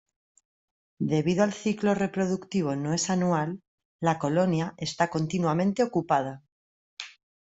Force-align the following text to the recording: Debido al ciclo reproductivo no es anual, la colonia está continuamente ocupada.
Debido 1.13 1.43
al 1.43 1.53
ciclo 1.53 1.93
reproductivo 1.93 2.75
no 2.75 2.91
es 2.95 3.11
anual, 3.11 3.61
la 3.99 4.17
colonia 4.17 4.73
está 4.79 5.11
continuamente 5.11 5.83
ocupada. 5.83 6.41